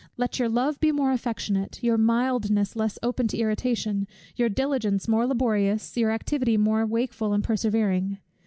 [0.17, 5.27] Let your love be more affectionate, your mildness less open to irritation, your diligence more
[5.27, 8.17] laborious, your activity more wakeful and persevering.